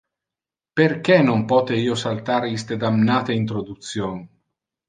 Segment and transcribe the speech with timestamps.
[0.79, 4.21] Perque non pote io saltar iste damnate introduction?